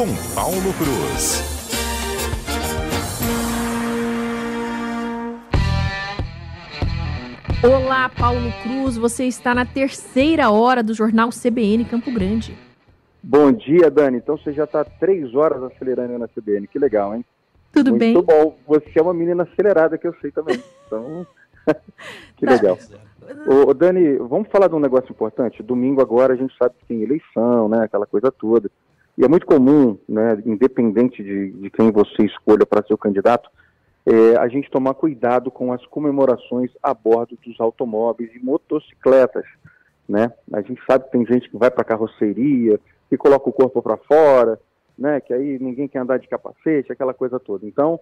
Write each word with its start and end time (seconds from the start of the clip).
com 0.00 0.06
Paulo 0.34 0.72
Cruz. 0.78 1.42
Olá, 7.62 8.08
Paulo 8.08 8.50
Cruz. 8.62 8.96
Você 8.96 9.24
está 9.24 9.54
na 9.54 9.66
terceira 9.66 10.50
hora 10.50 10.82
do 10.82 10.94
Jornal 10.94 11.28
CBN 11.28 11.84
Campo 11.84 12.10
Grande. 12.10 12.56
Bom 13.22 13.52
dia, 13.52 13.90
Dani. 13.90 14.16
Então 14.16 14.38
você 14.38 14.54
já 14.54 14.64
está 14.64 14.82
três 14.82 15.34
horas 15.34 15.62
acelerando 15.62 16.18
na 16.18 16.26
CBN. 16.28 16.66
Que 16.66 16.78
legal, 16.78 17.14
hein? 17.14 17.22
Tudo 17.70 17.90
Muito 17.90 18.00
bem? 18.00 18.14
Muito 18.14 18.26
bom. 18.26 18.56
Você 18.68 18.98
é 18.98 19.02
uma 19.02 19.12
menina 19.12 19.42
acelerada 19.42 19.98
que 19.98 20.06
eu 20.06 20.14
sei 20.22 20.30
também. 20.30 20.64
Então, 20.86 21.26
que 22.38 22.46
legal. 22.46 22.78
Ô, 23.46 23.74
Dani, 23.74 24.16
vamos 24.16 24.48
falar 24.48 24.68
de 24.68 24.74
um 24.74 24.80
negócio 24.80 25.12
importante? 25.12 25.62
Domingo 25.62 26.00
agora 26.00 26.32
a 26.32 26.36
gente 26.36 26.56
sabe 26.56 26.74
que 26.78 26.86
tem 26.86 27.02
eleição, 27.02 27.68
né? 27.68 27.84
Aquela 27.84 28.06
coisa 28.06 28.32
toda. 28.32 28.70
E 29.20 29.24
é 29.24 29.28
muito 29.28 29.44
comum, 29.44 29.98
né, 30.08 30.42
independente 30.46 31.22
de, 31.22 31.50
de 31.50 31.68
quem 31.68 31.92
você 31.92 32.24
escolha 32.24 32.64
para 32.64 32.82
ser 32.82 32.94
o 32.94 32.98
candidato, 32.98 33.50
é, 34.06 34.34
a 34.38 34.48
gente 34.48 34.70
tomar 34.70 34.94
cuidado 34.94 35.50
com 35.50 35.74
as 35.74 35.84
comemorações 35.84 36.70
a 36.82 36.94
bordo 36.94 37.36
dos 37.44 37.60
automóveis 37.60 38.34
e 38.34 38.38
motocicletas, 38.38 39.44
né? 40.08 40.32
A 40.50 40.62
gente 40.62 40.80
sabe 40.90 41.04
que 41.04 41.10
tem 41.10 41.26
gente 41.26 41.50
que 41.50 41.58
vai 41.58 41.70
para 41.70 41.84
carroceria, 41.84 42.80
que 43.10 43.18
coloca 43.18 43.46
o 43.46 43.52
corpo 43.52 43.82
para 43.82 43.98
fora, 43.98 44.58
né? 44.98 45.20
Que 45.20 45.34
aí 45.34 45.58
ninguém 45.58 45.86
quer 45.86 45.98
andar 45.98 46.18
de 46.18 46.26
capacete, 46.26 46.90
aquela 46.90 47.12
coisa 47.12 47.38
toda. 47.38 47.66
Então, 47.66 48.00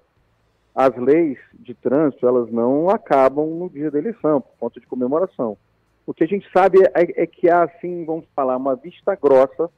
as 0.72 0.96
leis 0.96 1.36
de 1.52 1.74
trânsito 1.74 2.28
elas 2.28 2.48
não 2.48 2.90
acabam 2.90 3.44
no 3.44 3.68
dia 3.68 3.90
da 3.90 3.98
eleição 3.98 4.40
por 4.40 4.52
conta 4.60 4.78
de 4.78 4.86
comemoração. 4.86 5.58
O 6.06 6.14
que 6.14 6.22
a 6.22 6.28
gente 6.28 6.48
sabe 6.52 6.78
é, 6.94 7.22
é 7.24 7.26
que 7.26 7.50
há, 7.50 7.64
assim, 7.64 8.04
vamos 8.04 8.24
falar, 8.36 8.56
uma 8.56 8.76
vista 8.76 9.16
grossa 9.16 9.68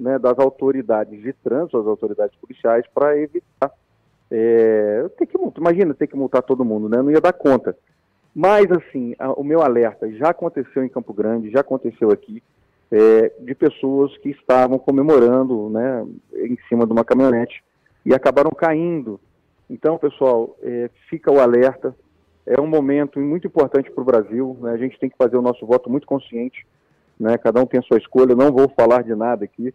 né, 0.00 0.18
das 0.18 0.38
autoridades 0.38 1.20
de 1.22 1.32
trânsito, 1.32 1.78
das 1.78 1.86
autoridades 1.86 2.36
policiais, 2.36 2.84
para 2.92 3.18
evitar 3.18 3.70
é, 4.30 5.08
ter 5.18 5.26
que 5.26 5.36
multar. 5.36 5.60
Imagina 5.60 5.92
ter 5.92 6.06
que 6.06 6.16
multar 6.16 6.42
todo 6.42 6.64
mundo, 6.64 6.88
né? 6.88 7.02
Não 7.02 7.10
ia 7.10 7.20
dar 7.20 7.32
conta. 7.32 7.76
Mas, 8.34 8.70
assim, 8.70 9.14
a, 9.18 9.32
o 9.32 9.42
meu 9.42 9.60
alerta 9.60 10.10
já 10.12 10.30
aconteceu 10.30 10.84
em 10.84 10.88
Campo 10.88 11.12
Grande, 11.12 11.50
já 11.50 11.60
aconteceu 11.60 12.10
aqui, 12.10 12.42
é, 12.90 13.32
de 13.40 13.54
pessoas 13.54 14.16
que 14.18 14.30
estavam 14.30 14.78
comemorando, 14.78 15.68
né, 15.68 16.06
em 16.34 16.56
cima 16.68 16.86
de 16.86 16.92
uma 16.92 17.04
caminhonete 17.04 17.62
e 18.04 18.14
acabaram 18.14 18.50
caindo. 18.50 19.20
Então, 19.68 19.98
pessoal, 19.98 20.56
é, 20.62 20.90
fica 21.08 21.30
o 21.30 21.40
alerta. 21.40 21.94
É 22.46 22.60
um 22.60 22.66
momento 22.66 23.20
muito 23.20 23.46
importante 23.46 23.90
para 23.90 24.02
o 24.02 24.04
Brasil. 24.04 24.56
Né? 24.60 24.72
A 24.72 24.76
gente 24.76 24.98
tem 24.98 25.10
que 25.10 25.16
fazer 25.16 25.36
o 25.36 25.42
nosso 25.42 25.64
voto 25.66 25.90
muito 25.90 26.06
consciente. 26.06 26.66
Né? 27.18 27.36
Cada 27.38 27.60
um 27.60 27.66
tem 27.66 27.78
a 27.78 27.82
sua 27.82 27.98
escolha. 27.98 28.34
Não 28.34 28.50
vou 28.50 28.68
falar 28.70 29.02
de 29.02 29.14
nada 29.14 29.44
aqui. 29.44 29.72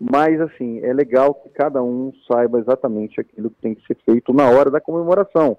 Mas, 0.00 0.40
assim, 0.40 0.80
é 0.80 0.92
legal 0.92 1.34
que 1.34 1.48
cada 1.50 1.82
um 1.82 2.12
saiba 2.26 2.58
exatamente 2.58 3.20
aquilo 3.20 3.50
que 3.50 3.60
tem 3.60 3.74
que 3.74 3.86
ser 3.86 3.96
feito 4.04 4.32
na 4.32 4.50
hora 4.50 4.70
da 4.70 4.80
comemoração. 4.80 5.56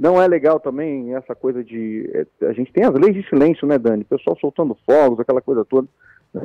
Não 0.00 0.20
é 0.20 0.28
legal 0.28 0.60
também 0.60 1.14
essa 1.14 1.34
coisa 1.34 1.64
de. 1.64 2.08
É, 2.12 2.46
a 2.46 2.52
gente 2.52 2.72
tem 2.72 2.84
as 2.84 2.92
leis 2.92 3.14
de 3.14 3.28
silêncio, 3.28 3.66
né, 3.66 3.78
Dani? 3.78 4.04
Pessoal 4.04 4.36
soltando 4.38 4.76
fogos, 4.84 5.18
aquela 5.18 5.40
coisa 5.40 5.64
toda. 5.64 5.88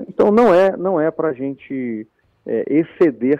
Então, 0.07 0.31
não 0.31 0.53
é, 0.53 0.75
não 0.77 0.99
é 0.99 1.11
para 1.11 1.29
a 1.29 1.33
gente 1.33 2.07
é, 2.45 2.63
exceder 2.67 3.39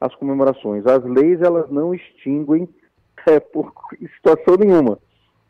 as 0.00 0.14
comemorações. 0.14 0.86
As 0.86 1.04
leis, 1.04 1.42
elas 1.42 1.68
não 1.70 1.92
extinguem 1.92 2.68
é, 3.26 3.40
por 3.40 3.72
situação 4.16 4.56
nenhuma. 4.56 4.98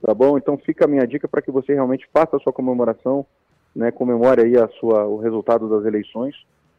Tá 0.00 0.14
bom? 0.14 0.38
Então, 0.38 0.56
fica 0.56 0.86
a 0.86 0.88
minha 0.88 1.06
dica 1.06 1.28
para 1.28 1.42
que 1.42 1.50
você 1.50 1.74
realmente 1.74 2.08
faça 2.12 2.36
a 2.36 2.40
sua 2.40 2.52
comemoração, 2.52 3.26
né, 3.74 3.90
comemore 3.90 4.42
aí 4.42 4.56
a 4.56 4.68
sua, 4.80 5.04
o 5.04 5.18
resultado 5.18 5.68
das 5.68 5.84
eleições 5.84 6.34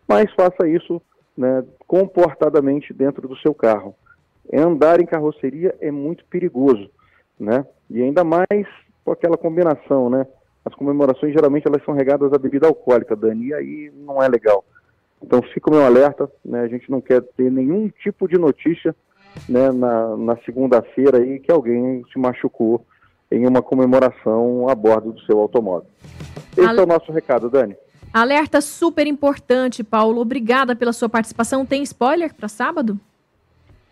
mas 0.10 0.34
faça 0.34 0.68
isso 0.68 1.00
né, 1.38 1.64
comportadamente 1.88 2.92
dentro 2.92 3.28
do 3.28 3.38
seu 3.38 3.54
carro. 3.54 3.96
Andar 4.52 5.00
em 5.00 5.06
carroceria 5.06 5.76
é 5.80 5.92
muito 5.92 6.26
perigoso, 6.26 6.90
né? 7.40 7.64
E 7.88 8.02
ainda 8.02 8.24
mais 8.24 8.68
com 9.06 9.12
aquela 9.12 9.38
combinação, 9.38 10.10
né? 10.10 10.26
As 10.66 10.74
comemorações 10.74 11.32
geralmente 11.32 11.68
elas 11.68 11.84
são 11.86 11.94
regadas 11.94 12.34
a 12.34 12.38
bebida 12.40 12.68
alcoólica, 12.68 13.16
Dani, 13.16 13.48
e 13.48 13.54
aí 13.54 13.92
não 13.96 14.22
é 14.22 14.28
legal. 14.28 14.66
Então 15.22 15.42
fica 15.54 15.70
o 15.70 15.74
meu 15.74 15.86
alerta, 15.86 16.30
né? 16.44 16.62
A 16.62 16.68
gente 16.68 16.90
não 16.90 17.00
quer 17.00 17.22
ter 17.22 17.52
nenhum 17.52 17.88
tipo 17.90 18.28
de 18.28 18.40
notícia, 18.40 18.96
né? 19.48 19.72
Na, 19.72 20.18
na 20.18 20.38
segunda-feira 20.38 21.20
aí 21.20 21.40
que 21.40 21.52
alguém 21.52 22.04
se 22.12 22.18
machucou 22.18 22.84
em 23.32 23.48
uma 23.48 23.62
comemoração 23.62 24.68
a 24.68 24.74
bordo 24.74 25.12
do 25.12 25.22
seu 25.22 25.40
automóvel. 25.40 25.88
Esse 26.58 26.68
Ale... 26.68 26.80
é 26.80 26.84
o 26.84 26.88
nosso 26.88 27.12
recado, 27.12 27.52
Dani. 27.52 27.78
Alerta 28.14 28.60
super 28.60 29.06
importante, 29.06 29.84
Paulo. 29.84 30.22
Obrigada 30.22 30.76
pela 30.76 30.92
sua 30.92 31.08
participação. 31.08 31.66
Tem 31.66 31.84
spoiler 31.84 32.34
para 32.34 32.48
sábado? 32.48 33.00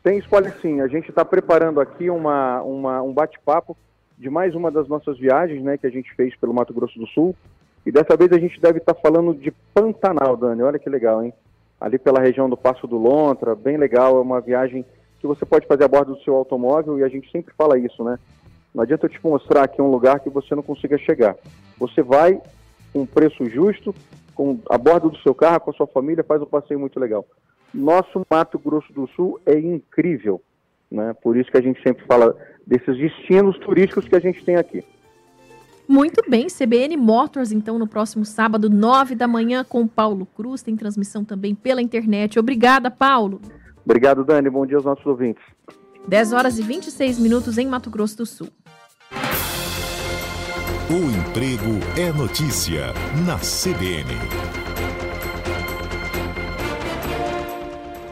Tem 0.03 0.17
spoiler 0.17 0.55
sim. 0.59 0.81
A 0.81 0.88
gente 0.88 1.09
está 1.09 1.23
preparando 1.23 1.79
aqui 1.79 2.09
uma, 2.09 2.61
uma 2.63 3.01
um 3.03 3.13
bate-papo 3.13 3.78
de 4.17 4.29
mais 4.29 4.55
uma 4.55 4.72
das 4.72 4.88
nossas 4.88 5.19
viagens 5.19 5.63
né, 5.63 5.78
que 5.78 5.85
a 5.85 5.89
gente 5.91 6.13
fez 6.16 6.35
pelo 6.35 6.53
Mato 6.53 6.73
Grosso 6.73 6.97
do 6.97 7.05
Sul. 7.07 7.35
E 7.85 7.91
dessa 7.91 8.17
vez 8.17 8.31
a 8.31 8.39
gente 8.39 8.59
deve 8.59 8.79
estar 8.79 8.95
tá 8.95 9.00
falando 9.00 9.35
de 9.35 9.51
Pantanal, 9.73 10.35
Dani. 10.35 10.63
Olha 10.63 10.79
que 10.79 10.89
legal, 10.89 11.23
hein? 11.23 11.31
Ali 11.79 11.99
pela 11.99 12.19
região 12.19 12.49
do 12.49 12.57
Passo 12.57 12.88
do 12.88 12.97
Lontra, 12.97 13.55
bem 13.55 13.78
legal. 13.78 14.17
É 14.17 14.22
uma 14.22 14.41
viagem 14.41 14.84
que 15.19 15.28
você 15.28 15.45
pode 15.45 15.67
fazer 15.67 15.84
a 15.84 15.88
bordo 15.88 16.16
do 16.16 16.23
seu 16.23 16.35
automóvel 16.35 16.97
e 16.97 17.03
a 17.03 17.07
gente 17.07 17.31
sempre 17.31 17.53
fala 17.55 17.78
isso, 17.78 18.03
né? 18.03 18.17
Não 18.73 18.81
adianta 18.81 19.05
eu 19.05 19.09
te 19.09 19.19
mostrar 19.23 19.63
aqui 19.63 19.79
um 19.81 19.91
lugar 19.91 20.19
que 20.19 20.29
você 20.29 20.55
não 20.55 20.63
consiga 20.63 20.97
chegar. 20.97 21.35
Você 21.78 22.01
vai 22.01 22.41
com 22.97 23.02
um 23.03 23.06
preço 23.06 23.47
justo, 23.47 23.94
com 24.34 24.59
a 24.69 24.78
bordo 24.78 25.09
do 25.09 25.18
seu 25.19 25.35
carro, 25.35 25.59
com 25.59 25.72
a 25.72 25.74
sua 25.74 25.88
família, 25.88 26.24
faz 26.24 26.41
um 26.41 26.46
passeio 26.46 26.80
muito 26.80 27.00
legal. 27.00 27.25
Nosso 27.72 28.25
Mato 28.30 28.58
Grosso 28.58 28.91
do 28.91 29.08
Sul 29.16 29.40
é 29.46 29.59
incrível, 29.59 30.41
né? 30.90 31.13
Por 31.22 31.38
isso 31.38 31.52
que 31.52 31.58
a 31.58 31.62
gente 31.62 31.81
sempre 31.84 32.03
fala 32.06 32.35
desses 32.66 32.97
destinos 32.97 33.58
turísticos 33.59 34.08
que 34.08 34.16
a 34.16 34.19
gente 34.19 34.44
tem 34.44 34.56
aqui. 34.56 34.84
Muito 35.88 36.28
bem, 36.30 36.47
CBN 36.47 36.97
Motors, 36.97 37.52
então, 37.52 37.78
no 37.78 37.88
próximo 37.88 38.25
sábado, 38.25 38.69
nove 38.69 39.16
da 39.16 39.28
manhã, 39.28 39.64
com 39.64 39.88
Paulo 39.88 40.25
Cruz. 40.25 40.62
Tem 40.62 40.75
transmissão 40.75 41.24
também 41.24 41.53
pela 41.53 41.81
internet. 41.81 42.40
Obrigada, 42.40 42.90
Paulo. 42.90 43.40
Obrigado, 43.85 44.25
Dani. 44.25 44.50
Bom 44.50 44.66
dia 44.66 44.78
aos 44.78 44.85
nossos 44.85 45.06
ouvintes. 45.06 45.44
10 46.08 46.34
horas 46.34 46.58
e 46.58 46.64
26 46.64 47.19
minutos 47.19 47.58
em 47.58 47.68
Mato 47.68 47.90
Grosso 47.90 48.18
do 48.18 48.25
Sul. 48.25 48.50
O 50.89 51.11
emprego 51.11 51.81
é 51.99 52.13
notícia 52.13 52.93
na 53.25 53.37
CBN. 53.39 54.09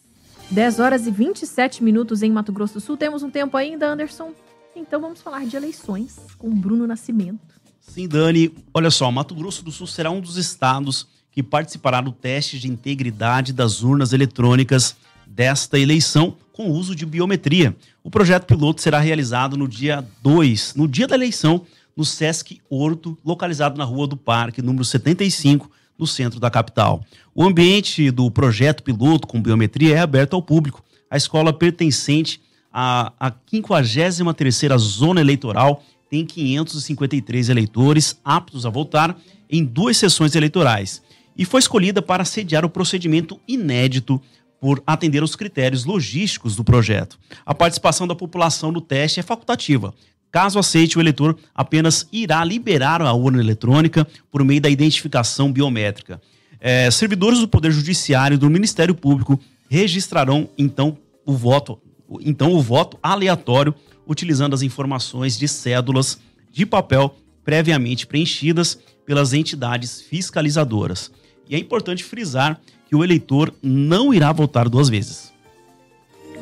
10 0.51 0.81
horas 0.81 1.07
e 1.07 1.11
27 1.11 1.81
minutos 1.81 2.21
em 2.21 2.33
Mato 2.33 2.51
Grosso 2.51 2.73
do 2.73 2.81
Sul. 2.81 2.97
Temos 2.97 3.23
um 3.23 3.29
tempo 3.29 3.55
ainda, 3.55 3.87
Anderson? 3.87 4.33
Então 4.77 5.01
vamos 5.01 5.21
falar 5.21 5.45
de 5.45 5.55
eleições 5.55 6.17
com 6.37 6.49
Bruno 6.53 6.85
Nascimento. 6.85 7.39
Sim, 7.79 8.07
Dani. 8.07 8.53
Olha 8.71 8.91
só, 8.91 9.11
Mato 9.11 9.33
Grosso 9.33 9.63
do 9.63 9.71
Sul 9.71 9.87
será 9.87 10.11
um 10.11 10.21
dos 10.21 10.37
estados 10.37 11.07
que 11.31 11.41
participará 11.41 11.99
do 11.99 12.11
teste 12.11 12.59
de 12.59 12.67
integridade 12.67 13.51
das 13.53 13.81
urnas 13.81 14.13
eletrônicas 14.13 14.95
desta 15.25 15.79
eleição 15.79 16.35
com 16.53 16.69
o 16.69 16.73
uso 16.73 16.95
de 16.95 17.05
biometria. 17.05 17.75
O 18.03 18.11
projeto 18.11 18.45
piloto 18.45 18.81
será 18.81 18.99
realizado 18.99 19.57
no 19.57 19.67
dia 19.67 20.05
2, 20.21 20.75
no 20.75 20.87
dia 20.87 21.07
da 21.07 21.15
eleição, 21.15 21.65
no 21.95 22.05
Sesc 22.05 22.61
Horto, 22.69 23.17
localizado 23.25 23.77
na 23.77 23.83
Rua 23.83 24.07
do 24.07 24.15
Parque, 24.15 24.61
número 24.61 24.85
75, 24.85 25.69
no 25.97 26.05
centro 26.05 26.39
da 26.39 26.51
capital. 26.51 27.03
O 27.33 27.43
ambiente 27.43 28.11
do 28.11 28.29
projeto 28.29 28.83
piloto 28.83 29.27
com 29.27 29.41
biometria 29.41 29.95
é 29.95 29.99
aberto 29.99 30.35
ao 30.35 30.41
público. 30.41 30.83
A 31.09 31.17
escola 31.17 31.51
pertencente 31.51 32.39
à 32.71 33.31
53ª 33.51 34.77
Zona 34.77 35.21
Eleitoral 35.21 35.83
tem 36.09 36.25
553 36.25 37.49
eleitores 37.49 38.19
aptos 38.23 38.65
a 38.65 38.69
votar 38.69 39.17
em 39.49 39.63
duas 39.63 39.97
sessões 39.97 40.35
eleitorais 40.35 41.01
e 41.37 41.45
foi 41.45 41.59
escolhida 41.59 42.01
para 42.01 42.25
sediar 42.25 42.65
o 42.65 42.69
procedimento 42.69 43.39
inédito 43.47 44.21
por 44.59 44.81
atender 44.87 45.21
aos 45.21 45.35
critérios 45.35 45.85
logísticos 45.85 46.55
do 46.55 46.63
projeto. 46.63 47.19
A 47.45 47.53
participação 47.53 48.07
da 48.07 48.15
população 48.15 48.71
no 48.71 48.81
teste 48.81 49.19
é 49.19 49.23
facultativa. 49.23 49.93
Caso 50.31 50.59
aceite, 50.59 50.97
o 50.97 51.01
eleitor 51.01 51.37
apenas 51.53 52.07
irá 52.11 52.43
liberar 52.43 53.01
a 53.01 53.13
urna 53.13 53.39
eletrônica 53.39 54.05
por 54.31 54.43
meio 54.43 54.59
da 54.59 54.69
identificação 54.69 55.51
biométrica. 55.51 56.21
É, 56.59 56.89
servidores 56.89 57.39
do 57.39 57.47
Poder 57.47 57.71
Judiciário 57.71 58.35
e 58.35 58.37
do 58.37 58.49
Ministério 58.49 58.95
Público 58.95 59.39
registrarão 59.69 60.49
então 60.57 60.97
o 61.25 61.33
voto, 61.33 61.79
então 62.21 62.53
o 62.53 62.61
voto 62.61 62.97
aleatório 63.01 63.73
utilizando 64.07 64.53
as 64.53 64.61
informações 64.61 65.37
de 65.37 65.47
cédulas 65.47 66.19
de 66.51 66.65
papel 66.65 67.15
previamente 67.43 68.07
preenchidas 68.07 68.77
pelas 69.05 69.33
entidades 69.33 70.01
fiscalizadoras. 70.01 71.11
E 71.49 71.55
é 71.55 71.59
importante 71.59 72.03
frisar 72.03 72.59
que 72.87 72.95
o 72.95 73.03
eleitor 73.03 73.53
não 73.61 74.13
irá 74.13 74.31
votar 74.31 74.67
duas 74.67 74.89
vezes. 74.89 75.33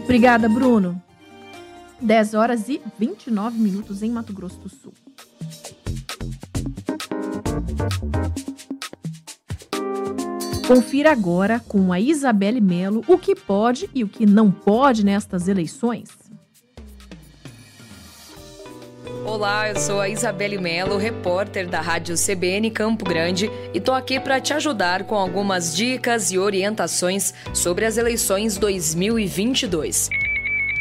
Obrigada, 0.03 0.47
Bruno. 0.47 1.01
10 2.01 2.33
horas 2.33 2.69
e 2.69 2.81
29 3.00 3.57
minutos 3.57 4.03
em 4.03 4.12
Mato 4.12 4.33
Grosso 4.33 4.59
do 4.59 4.69
Sul. 4.69 4.94
Confira 10.67 11.12
agora 11.12 11.62
com 11.67 11.94
a 11.94 12.00
Isabelle 12.00 12.59
Melo 12.59 13.03
o 13.07 13.19
que 13.19 13.35
pode 13.35 13.88
e 13.94 14.03
o 14.03 14.09
que 14.09 14.25
não 14.25 14.50
pode 14.50 15.06
nestas 15.06 15.47
eleições. 15.47 16.09
Olá, 19.23 19.69
eu 19.69 19.75
sou 19.75 20.00
a 20.01 20.09
Isabelle 20.09 20.57
Melo, 20.57 20.97
repórter 20.97 21.67
da 21.67 21.81
Rádio 21.81 22.15
CBN 22.15 22.71
Campo 22.71 23.06
Grande 23.06 23.51
e 23.75 23.79
tô 23.79 23.91
aqui 23.91 24.19
para 24.19 24.41
te 24.41 24.53
ajudar 24.53 25.03
com 25.03 25.13
algumas 25.13 25.75
dicas 25.75 26.31
e 26.31 26.39
orientações 26.39 27.31
sobre 27.53 27.85
as 27.85 27.97
eleições 27.97 28.57
2022. 28.57 30.09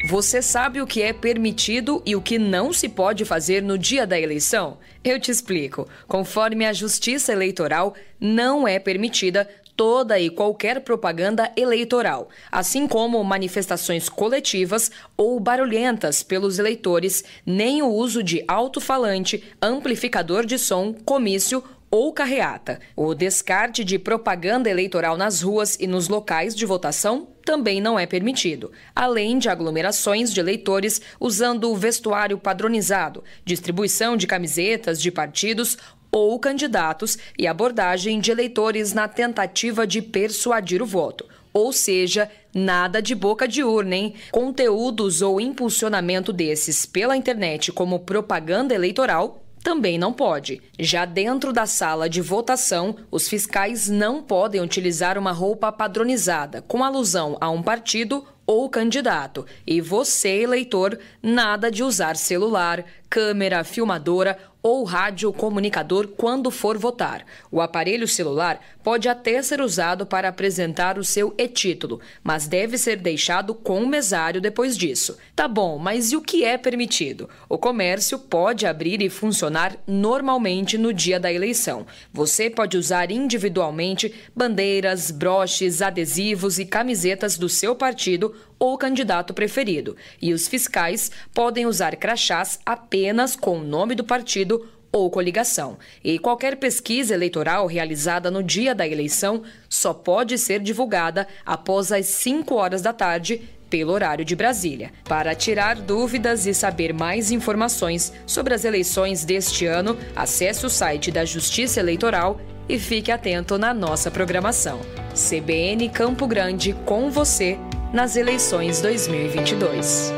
Você 0.06 0.42
sabe 0.42 0.82
o 0.82 0.86
que 0.86 1.02
é 1.02 1.14
permitido 1.14 2.02
e 2.04 2.14
o 2.14 2.20
que 2.20 2.38
não 2.38 2.72
se 2.72 2.90
pode 2.90 3.24
fazer 3.24 3.62
no 3.62 3.78
dia 3.78 4.06
da 4.06 4.20
eleição? 4.20 4.76
Eu 5.02 5.18
te 5.18 5.30
explico. 5.30 5.88
Conforme 6.06 6.66
a 6.66 6.74
Justiça 6.74 7.32
Eleitoral, 7.32 7.94
não 8.20 8.68
é 8.68 8.78
permitida 8.78 9.48
toda 9.76 10.18
e 10.18 10.30
qualquer 10.30 10.80
propaganda 10.80 11.50
eleitoral, 11.56 12.28
assim 12.50 12.86
como 12.86 13.22
manifestações 13.24 14.08
coletivas 14.08 14.90
ou 15.16 15.38
barulhentas 15.40 16.22
pelos 16.22 16.58
eleitores, 16.58 17.24
nem 17.44 17.82
o 17.82 17.88
uso 17.88 18.22
de 18.22 18.44
alto-falante, 18.46 19.42
amplificador 19.60 20.46
de 20.46 20.58
som, 20.58 20.92
comício 20.92 21.62
ou 21.90 22.12
carreata. 22.12 22.80
O 22.96 23.14
descarte 23.14 23.84
de 23.84 24.00
propaganda 24.00 24.68
eleitoral 24.68 25.16
nas 25.16 25.42
ruas 25.42 25.76
e 25.78 25.86
nos 25.86 26.08
locais 26.08 26.52
de 26.52 26.66
votação 26.66 27.28
também 27.44 27.80
não 27.80 27.96
é 27.96 28.04
permitido, 28.04 28.72
além 28.96 29.38
de 29.38 29.48
aglomerações 29.48 30.32
de 30.32 30.40
eleitores 30.40 31.00
usando 31.20 31.70
o 31.70 31.76
vestuário 31.76 32.36
padronizado, 32.36 33.22
distribuição 33.44 34.16
de 34.16 34.26
camisetas 34.26 35.00
de 35.00 35.12
partidos 35.12 35.78
ou 36.14 36.38
candidatos 36.38 37.18
e 37.36 37.44
abordagem 37.44 38.20
de 38.20 38.30
eleitores 38.30 38.92
na 38.92 39.08
tentativa 39.08 39.84
de 39.84 40.00
persuadir 40.00 40.80
o 40.80 40.86
voto. 40.86 41.26
Ou 41.52 41.72
seja, 41.72 42.30
nada 42.54 43.02
de 43.02 43.16
boca 43.16 43.48
de 43.48 43.64
urna, 43.64 43.96
hein? 43.96 44.14
Conteúdos 44.30 45.22
ou 45.22 45.40
impulsionamento 45.40 46.32
desses 46.32 46.86
pela 46.86 47.16
internet 47.16 47.72
como 47.72 47.98
propaganda 47.98 48.72
eleitoral 48.72 49.40
também 49.64 49.98
não 49.98 50.12
pode. 50.12 50.62
Já 50.78 51.04
dentro 51.04 51.52
da 51.52 51.66
sala 51.66 52.08
de 52.08 52.20
votação, 52.20 52.94
os 53.10 53.26
fiscais 53.26 53.88
não 53.88 54.22
podem 54.22 54.60
utilizar 54.60 55.18
uma 55.18 55.32
roupa 55.32 55.72
padronizada, 55.72 56.62
com 56.62 56.84
alusão 56.84 57.36
a 57.40 57.50
um 57.50 57.62
partido 57.62 58.24
ou 58.46 58.68
candidato. 58.68 59.46
E 59.66 59.80
você, 59.80 60.42
eleitor, 60.42 60.98
nada 61.22 61.70
de 61.70 61.82
usar 61.82 62.14
celular, 62.16 62.84
câmera, 63.08 63.64
filmadora 63.64 64.38
ou 64.64 64.82
rádio 64.82 65.30
comunicador 65.30 66.08
quando 66.08 66.50
for 66.50 66.78
votar. 66.78 67.26
O 67.50 67.60
aparelho 67.60 68.08
celular 68.08 68.58
pode 68.82 69.10
até 69.10 69.42
ser 69.42 69.60
usado 69.60 70.06
para 70.06 70.28
apresentar 70.30 70.98
o 70.98 71.04
seu 71.04 71.34
e-título, 71.36 72.00
mas 72.22 72.46
deve 72.46 72.78
ser 72.78 72.96
deixado 72.96 73.54
com 73.54 73.82
o 73.82 73.86
mesário 73.86 74.40
depois 74.40 74.74
disso. 74.74 75.18
Tá 75.36 75.46
bom, 75.46 75.76
mas 75.76 76.12
e 76.12 76.16
o 76.16 76.22
que 76.22 76.44
é 76.44 76.56
permitido? 76.56 77.28
O 77.46 77.58
comércio 77.58 78.18
pode 78.18 78.64
abrir 78.64 79.02
e 79.02 79.10
funcionar 79.10 79.76
normalmente 79.86 80.78
no 80.78 80.94
dia 80.94 81.20
da 81.20 81.30
eleição. 81.30 81.86
Você 82.10 82.48
pode 82.48 82.78
usar 82.78 83.10
individualmente 83.10 84.14
bandeiras, 84.34 85.10
broches, 85.10 85.82
adesivos 85.82 86.58
e 86.58 86.64
camisetas 86.64 87.36
do 87.36 87.50
seu 87.50 87.76
partido 87.76 88.34
ou 88.58 88.78
candidato 88.78 89.34
preferido, 89.34 89.96
e 90.20 90.32
os 90.32 90.48
fiscais 90.48 91.10
podem 91.32 91.66
usar 91.66 91.96
crachás 91.96 92.58
apenas 92.64 93.36
com 93.36 93.58
o 93.58 93.64
nome 93.64 93.94
do 93.94 94.04
partido 94.04 94.68
ou 94.94 95.10
coligação. 95.10 95.76
E 96.04 96.20
qualquer 96.20 96.56
pesquisa 96.56 97.14
eleitoral 97.14 97.66
realizada 97.66 98.30
no 98.30 98.44
dia 98.44 98.74
da 98.74 98.86
eleição 98.86 99.42
só 99.68 99.92
pode 99.92 100.38
ser 100.38 100.60
divulgada 100.60 101.26
após 101.44 101.90
as 101.90 102.06
5 102.06 102.54
horas 102.54 102.80
da 102.80 102.92
tarde 102.92 103.42
pelo 103.68 103.92
horário 103.92 104.24
de 104.24 104.36
Brasília. 104.36 104.92
Para 105.02 105.34
tirar 105.34 105.74
dúvidas 105.74 106.46
e 106.46 106.54
saber 106.54 106.94
mais 106.94 107.32
informações 107.32 108.12
sobre 108.24 108.54
as 108.54 108.64
eleições 108.64 109.24
deste 109.24 109.66
ano, 109.66 109.98
acesse 110.14 110.64
o 110.64 110.70
site 110.70 111.10
da 111.10 111.24
Justiça 111.24 111.80
Eleitoral 111.80 112.40
e 112.68 112.78
fique 112.78 113.10
atento 113.10 113.58
na 113.58 113.74
nossa 113.74 114.12
programação. 114.12 114.78
CBN 115.12 115.88
Campo 115.88 116.24
Grande 116.28 116.72
com 116.84 117.10
você 117.10 117.58
nas 117.94 118.16
eleições 118.16 118.80
2022. 118.80 120.12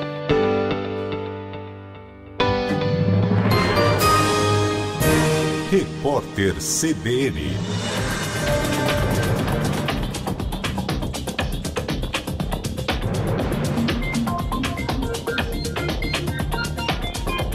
Repórter 5.70 6.54
CBN. 6.54 7.50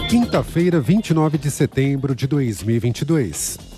Quinta-feira, 0.07 0.79
29 0.79 1.39
de 1.39 1.49
setembro 1.49 2.13
de 2.13 2.27
2022. 2.27 3.70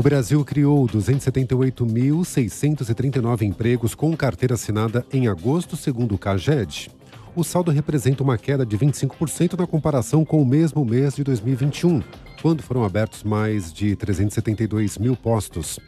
O 0.00 0.02
Brasil 0.02 0.42
criou 0.46 0.86
278.639 0.86 3.42
empregos 3.42 3.94
com 3.94 4.16
carteira 4.16 4.54
assinada 4.54 5.04
em 5.12 5.28
agosto, 5.28 5.76
segundo 5.76 6.14
o 6.14 6.18
CAGED. 6.18 6.90
O 7.36 7.44
saldo 7.44 7.70
representa 7.70 8.22
uma 8.22 8.38
queda 8.38 8.64
de 8.64 8.78
25% 8.78 9.58
na 9.58 9.66
comparação 9.66 10.24
com 10.24 10.40
o 10.40 10.46
mesmo 10.46 10.86
mês 10.86 11.14
de 11.14 11.22
2021, 11.22 12.02
quando 12.40 12.62
foram 12.62 12.82
abertos 12.82 13.22
mais 13.22 13.70
de 13.70 13.94
372 13.94 14.96
mil 14.96 15.14
postos. 15.14 15.78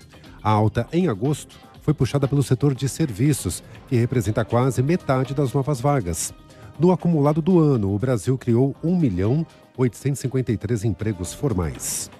A 0.42 0.50
alta 0.50 0.86
em 0.92 1.08
agosto 1.08 1.58
foi 1.80 1.94
puxada 1.94 2.28
pelo 2.28 2.42
setor 2.42 2.74
de 2.74 2.90
serviços, 2.90 3.62
que 3.88 3.96
representa 3.96 4.44
quase 4.44 4.82
metade 4.82 5.32
das 5.32 5.54
novas 5.54 5.80
vagas. 5.80 6.34
No 6.78 6.92
acumulado 6.92 7.40
do 7.40 7.58
ano, 7.58 7.94
o 7.94 7.98
Brasil 7.98 8.36
criou 8.36 8.76
1 8.84 8.94
milhão 8.94 9.46
853 9.74 10.84
empregos 10.84 11.32
formais. 11.32 12.10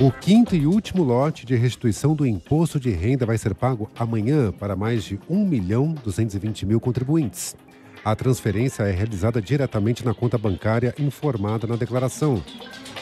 O 0.00 0.10
quinto 0.10 0.56
e 0.56 0.66
último 0.66 1.04
lote 1.04 1.46
de 1.46 1.54
restituição 1.54 2.16
do 2.16 2.26
imposto 2.26 2.80
de 2.80 2.90
renda 2.90 3.24
vai 3.24 3.38
ser 3.38 3.54
pago 3.54 3.88
amanhã 3.96 4.50
para 4.50 4.74
mais 4.74 5.04
de 5.04 5.20
1 5.30 5.46
milhão 5.46 5.94
220 6.02 6.66
mil 6.66 6.80
contribuintes. 6.80 7.54
A 8.04 8.16
transferência 8.16 8.82
é 8.82 8.90
realizada 8.90 9.40
diretamente 9.40 10.04
na 10.04 10.12
conta 10.12 10.36
bancária 10.36 10.92
informada 10.98 11.68
na 11.68 11.76
declaração. 11.76 12.42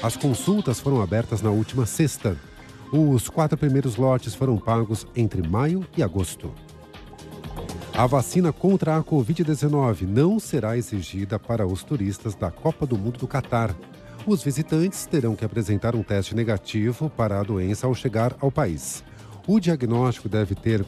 As 0.03 0.19
consultas 0.19 0.81
foram 0.81 1.01
abertas 1.01 1.41
na 1.41 1.51
última 1.51 1.87
sexta. 1.87 2.37
Os 2.93 3.27
quatro 3.27 3.57
primeiros 3.57 3.97
lotes 3.97 4.35
foram 4.35 4.59
pagos 4.59 5.07
entre 5.17 5.41
maio 5.41 5.87
e 5.97 6.03
agosto. 6.03 6.53
A 7.95 8.07
vacina 8.07 8.53
contra 8.53 8.99
a 8.99 9.03
Covid-19 9.03 10.03
não 10.03 10.39
será 10.39 10.77
exigida 10.77 11.39
para 11.39 11.67
os 11.67 11.83
turistas 11.83 12.35
da 12.35 12.51
Copa 12.51 12.85
do 12.87 12.99
Mundo 12.99 13.19
do 13.19 13.27
Catar. 13.27 13.75
Os 14.26 14.42
visitantes 14.42 15.04
terão 15.07 15.35
que 15.35 15.45
apresentar 15.45 15.97
um 15.97 16.02
teste 16.02 16.35
negativo 16.35 17.11
para 17.11 17.40
a 17.40 17.42
doença 17.42 17.87
ao 17.87 17.95
chegar 17.95 18.37
ao 18.40 18.50
país. 18.52 19.02
O 19.47 19.59
diagnóstico 19.59 20.28
deve 20.28 20.54
ter 20.54 20.85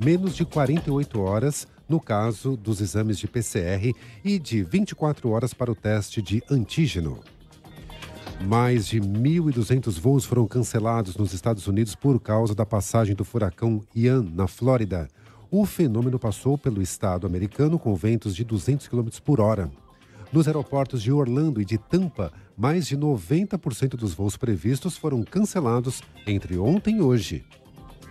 menos 0.00 0.36
de 0.36 0.44
48 0.44 1.20
horas 1.20 1.66
no 1.88 2.00
caso 2.00 2.56
dos 2.56 2.80
exames 2.80 3.18
de 3.18 3.26
PCR 3.26 3.92
e 4.24 4.38
de 4.38 4.62
24 4.62 5.28
horas 5.30 5.52
para 5.52 5.70
o 5.70 5.74
teste 5.74 6.22
de 6.22 6.42
antígeno. 6.50 7.20
Mais 8.40 8.86
de 8.86 9.00
1.200 9.00 9.98
voos 9.98 10.24
foram 10.24 10.46
cancelados 10.46 11.16
nos 11.16 11.32
Estados 11.32 11.66
Unidos 11.66 11.94
por 11.94 12.20
causa 12.20 12.54
da 12.54 12.66
passagem 12.66 13.14
do 13.14 13.24
furacão 13.24 13.80
Ian 13.94 14.22
na 14.22 14.46
Flórida. 14.46 15.08
O 15.50 15.64
fenômeno 15.64 16.18
passou 16.18 16.58
pelo 16.58 16.82
estado 16.82 17.26
americano 17.26 17.78
com 17.78 17.94
ventos 17.94 18.34
de 18.34 18.44
200 18.44 18.88
km 18.88 19.08
por 19.24 19.40
hora. 19.40 19.70
Nos 20.34 20.48
aeroportos 20.48 21.00
de 21.00 21.12
Orlando 21.12 21.60
e 21.60 21.64
de 21.64 21.78
Tampa, 21.78 22.32
mais 22.56 22.88
de 22.88 22.96
90% 22.96 23.90
dos 23.90 24.14
voos 24.14 24.36
previstos 24.36 24.96
foram 24.96 25.22
cancelados 25.22 26.02
entre 26.26 26.58
ontem 26.58 26.96
e 26.96 27.00
hoje. 27.00 27.44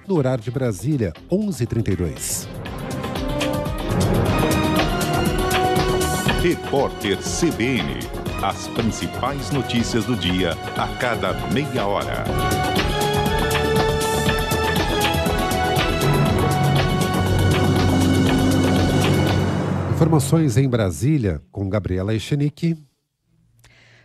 No 0.08 0.16
horário 0.16 0.42
de 0.42 0.50
Brasília, 0.50 1.12
11h32. 1.30 2.48
Repórter 6.42 7.18
CBN. 7.18 8.00
As 8.42 8.70
principais 8.70 9.52
notícias 9.52 10.06
do 10.06 10.16
dia 10.16 10.54
a 10.78 10.88
cada 10.98 11.34
meia 11.52 11.86
hora. 11.86 12.24
Informações 20.04 20.58
em 20.58 20.68
Brasília 20.68 21.42
com 21.50 21.70
Gabriela 21.70 22.14
Echenique. 22.14 22.76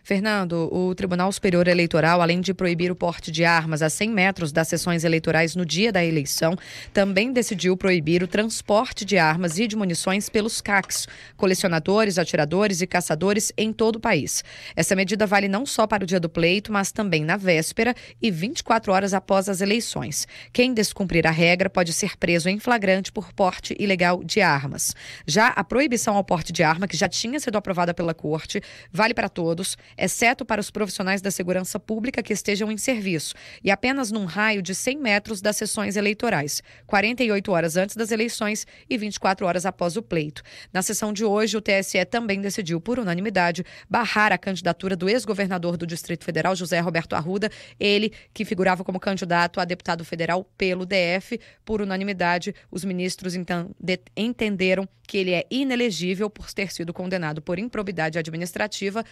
Fernando, 0.09 0.67
o 0.73 0.95
Tribunal 0.95 1.31
Superior 1.31 1.67
Eleitoral, 1.67 2.19
além 2.19 2.41
de 2.41 2.51
proibir 2.51 2.91
o 2.91 2.95
porte 2.95 3.29
de 3.29 3.45
armas 3.45 3.83
a 3.83 3.91
100 3.91 4.09
metros 4.09 4.51
das 4.51 4.67
sessões 4.67 5.03
eleitorais 5.03 5.55
no 5.55 5.63
dia 5.63 5.91
da 5.91 6.03
eleição, 6.03 6.55
também 6.91 7.31
decidiu 7.31 7.77
proibir 7.77 8.23
o 8.23 8.27
transporte 8.27 9.05
de 9.05 9.19
armas 9.19 9.59
e 9.59 9.67
de 9.67 9.75
munições 9.75 10.27
pelos 10.27 10.61
CACs, 10.61 11.07
colecionadores, 11.37 12.17
atiradores 12.17 12.81
e 12.81 12.87
caçadores 12.87 13.53
em 13.55 13.71
todo 13.71 13.97
o 13.97 13.99
país. 13.99 14.43
Essa 14.75 14.95
medida 14.95 15.27
vale 15.27 15.47
não 15.47 15.63
só 15.63 15.85
para 15.85 16.03
o 16.03 16.07
dia 16.07 16.19
do 16.19 16.27
pleito, 16.27 16.71
mas 16.71 16.91
também 16.91 17.23
na 17.23 17.37
véspera 17.37 17.93
e 18.19 18.31
24 18.31 18.91
horas 18.91 19.13
após 19.13 19.47
as 19.47 19.61
eleições. 19.61 20.27
Quem 20.51 20.73
descumprir 20.73 21.27
a 21.27 21.31
regra 21.31 21.69
pode 21.69 21.93
ser 21.93 22.17
preso 22.17 22.49
em 22.49 22.57
flagrante 22.57 23.11
por 23.11 23.31
porte 23.31 23.75
ilegal 23.79 24.23
de 24.23 24.41
armas. 24.41 24.95
Já 25.27 25.49
a 25.49 25.63
proibição 25.63 26.15
ao 26.15 26.23
porte 26.23 26.51
de 26.51 26.63
arma, 26.63 26.87
que 26.87 26.97
já 26.97 27.07
tinha 27.07 27.39
sido 27.39 27.57
aprovada 27.57 27.93
pela 27.93 28.15
Corte, 28.15 28.59
vale 28.91 29.13
para 29.13 29.29
todos 29.29 29.77
exceto 29.99 30.45
para 30.45 30.61
os 30.61 30.71
profissionais 30.71 31.21
da 31.21 31.29
segurança 31.29 31.79
pública 31.79 32.23
que 32.23 32.33
estejam 32.33 32.71
em 32.71 32.77
serviço, 32.77 33.35
e 33.63 33.69
apenas 33.69 34.11
num 34.11 34.25
raio 34.25 34.61
de 34.61 34.73
100 34.73 34.97
metros 34.97 35.41
das 35.41 35.57
sessões 35.57 35.95
eleitorais, 35.95 36.63
48 36.87 37.51
horas 37.51 37.77
antes 37.77 37.95
das 37.95 38.11
eleições 38.11 38.65
e 38.89 38.97
24 38.97 39.45
horas 39.45 39.65
após 39.65 39.97
o 39.97 40.01
pleito. 40.01 40.41
Na 40.71 40.81
sessão 40.81 41.11
de 41.11 41.23
hoje, 41.25 41.57
o 41.57 41.61
TSE 41.61 42.03
também 42.05 42.41
decidiu, 42.41 42.79
por 42.79 42.99
unanimidade, 42.99 43.65
barrar 43.89 44.31
a 44.31 44.37
candidatura 44.37 44.95
do 44.95 45.09
ex-governador 45.09 45.77
do 45.77 45.85
Distrito 45.85 46.23
Federal, 46.23 46.55
José 46.55 46.79
Roberto 46.79 47.13
Arruda, 47.13 47.49
ele 47.79 48.13
que 48.33 48.45
figurava 48.45 48.83
como 48.83 48.99
candidato 48.99 49.59
a 49.59 49.65
deputado 49.65 50.05
federal 50.05 50.43
pelo 50.57 50.85
DF. 50.85 51.39
Por 51.65 51.81
unanimidade, 51.81 52.53
os 52.71 52.85
ministros 52.85 53.35
então 53.35 53.69
entenderam 54.15 54.87
que 55.09 55.17
ele 55.17 55.33
é 55.33 55.43
inelegível 55.49 56.29
por 56.29 56.53
ter 56.53 56.71
sido 56.71 56.93
condenado 56.93 57.41
por 57.41 57.57
improbidade 57.57 58.19
administrativa, 58.19 59.03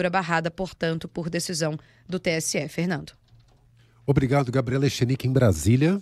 candidatura 0.00 0.08
barrada, 0.10 0.50
portanto, 0.50 1.06
por 1.06 1.28
decisão 1.28 1.78
do 2.08 2.18
TSE. 2.18 2.68
Fernando. 2.68 3.12
Obrigado, 4.06 4.50
Gabriela 4.50 4.86
Echenique, 4.86 5.28
em 5.28 5.32
Brasília. 5.32 6.00